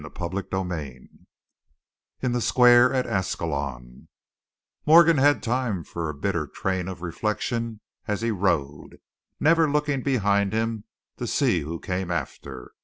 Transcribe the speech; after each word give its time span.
CHAPTER 0.01 0.41
XXVI 0.41 1.09
IN 2.23 2.31
THE 2.31 2.41
SQUARE 2.41 2.91
AT 2.91 3.05
ASCALON 3.05 4.07
Morgan 4.87 5.17
had 5.19 5.43
time 5.43 5.83
for 5.83 6.09
a 6.09 6.13
bitter 6.15 6.47
train 6.47 6.87
of 6.87 7.03
reflection 7.03 7.81
as 8.07 8.21
he 8.21 8.31
rode, 8.31 8.97
never 9.39 9.69
looking 9.69 10.01
behind 10.01 10.53
him 10.53 10.85
to 11.17 11.27
see 11.27 11.59
who 11.59 11.79
came 11.79 12.09
after. 12.09 12.71